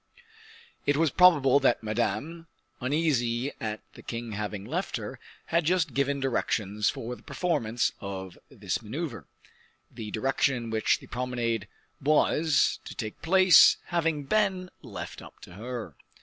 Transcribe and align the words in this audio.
It 0.87 0.97
was 0.97 1.11
probable 1.11 1.59
that 1.59 1.83
Madame, 1.83 2.47
uneasy 2.79 3.51
at 3.59 3.81
the 3.93 4.01
king 4.01 4.31
having 4.31 4.65
left 4.65 4.97
her, 4.97 5.19
had 5.45 5.63
just 5.63 5.93
given 5.93 6.19
directions 6.19 6.89
for 6.89 7.15
the 7.15 7.21
performance 7.21 7.91
of 8.01 8.35
this 8.49 8.81
maneuver, 8.81 9.27
the 9.91 10.09
direction 10.09 10.55
in 10.55 10.69
which 10.71 10.97
the 11.01 11.05
promenade 11.05 11.67
was 12.01 12.79
to 12.85 12.95
take 12.95 13.21
place 13.21 13.77
having 13.89 14.23
been 14.23 14.71
left 14.81 15.21
to 15.41 15.53
her. 15.53 15.95